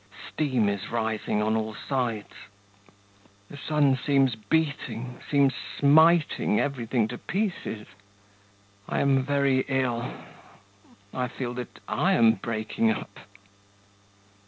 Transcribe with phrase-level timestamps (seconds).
[0.33, 2.33] Steam is rising on all sides.
[3.51, 7.85] The sun seems beating, seems smiting everything to pieces.
[8.89, 10.11] I am very ill,
[11.13, 13.19] I feel that I am breaking up.